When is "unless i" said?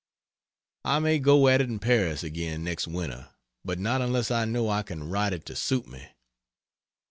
4.01-4.45